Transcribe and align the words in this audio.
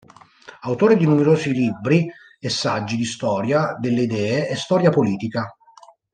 Autore 0.61 0.97
di 0.97 1.05
numerosi 1.05 1.51
libri 1.53 2.09
e 2.39 2.49
saggi 2.49 2.95
di 2.95 3.05
storia 3.05 3.75
delle 3.79 4.01
idee 4.01 4.47
e 4.49 4.55
storia 4.55 4.89
politica. 4.89 5.55